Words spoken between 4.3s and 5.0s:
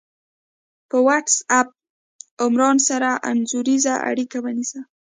ونیسه